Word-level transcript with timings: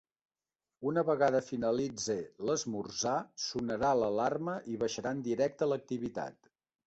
Una 0.91 1.01
vegada 1.09 1.41
finalitze 1.49 2.15
l’esmorzar, 2.49 3.19
sonarà 3.49 3.93
l’alarma 4.01 4.55
i 4.75 4.79
baixaran 4.85 5.21
directe 5.31 5.67
a 5.69 5.71
l’activitat. 5.73 6.53